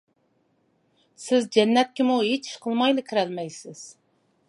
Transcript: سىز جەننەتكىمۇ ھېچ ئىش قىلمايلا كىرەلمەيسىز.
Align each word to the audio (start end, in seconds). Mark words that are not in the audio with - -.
سىز 1.25 1.45
جەننەتكىمۇ 1.57 2.17
ھېچ 2.31 2.51
ئىش 2.51 2.59
قىلمايلا 2.67 3.07
كىرەلمەيسىز. 3.13 3.89